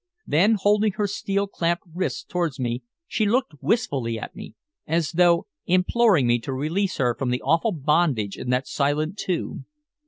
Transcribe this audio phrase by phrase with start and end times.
[0.25, 4.55] Then holding her steel clasped wrists towards me she looked wistfully at me,
[4.87, 9.67] as though imploring me to release her from the awful bondage in that silent tomb.